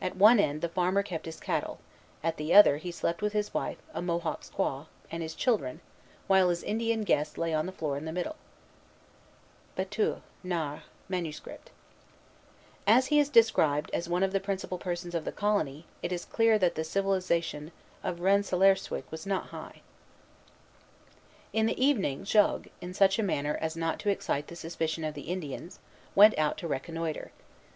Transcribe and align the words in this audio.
At 0.00 0.14
one 0.14 0.38
end 0.38 0.60
the 0.62 0.68
farmer 0.68 1.02
kept 1.02 1.26
his 1.26 1.40
cattle; 1.40 1.80
at 2.22 2.36
the 2.36 2.54
other 2.54 2.76
he 2.76 2.92
slept 2.92 3.20
with 3.20 3.32
his 3.32 3.52
wife, 3.52 3.78
a 3.92 4.00
Mohawk 4.00 4.42
squaw, 4.42 4.86
and 5.10 5.24
his 5.24 5.34
children, 5.34 5.80
while 6.28 6.50
his 6.50 6.62
Indian 6.62 7.02
guests 7.02 7.36
lay 7.36 7.52
on 7.52 7.66
the 7.66 7.72
floor 7.72 7.96
in 7.96 8.04
the 8.04 8.12
middle. 8.12 8.36
As 12.86 13.06
he 13.08 13.18
is 13.18 13.28
described 13.28 13.90
as 13.92 14.08
one 14.08 14.22
of 14.22 14.30
the 14.30 14.38
principal 14.38 14.78
persons 14.78 15.16
of 15.16 15.24
the 15.24 15.32
colony, 15.32 15.84
it 16.00 16.12
is 16.12 16.24
clear 16.26 16.56
that 16.60 16.76
the 16.76 16.84
civilization 16.84 17.72
of 18.04 18.20
Rensselaerswyck 18.20 19.10
was 19.10 19.26
not 19.26 19.46
high. 19.48 19.80
Buteux, 20.32 20.90
Narré, 20.92 21.00
MS. 21.00 21.10
In 21.54 21.66
the 21.66 21.84
evening, 21.84 22.24
Jogues, 22.24 22.68
in 22.80 22.94
such 22.94 23.18
a 23.18 23.24
manner 23.24 23.58
as 23.60 23.76
not 23.76 23.98
to 23.98 24.10
excite 24.10 24.46
the 24.46 24.54
suspicion 24.54 25.02
of 25.02 25.14
the 25.14 25.22
Indians, 25.22 25.80
went 26.14 26.38
out 26.38 26.56
to 26.58 26.68
reconnoitre. 26.68 27.32